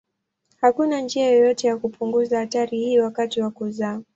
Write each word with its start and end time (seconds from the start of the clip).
Hakuna 0.61 0.99
njia 1.01 1.31
yoyote 1.31 1.67
ya 1.67 1.77
kupunguza 1.77 2.39
hatari 2.39 2.77
hii 2.79 2.99
wakati 2.99 3.41
wa 3.41 3.51
kuzaa. 3.51 4.01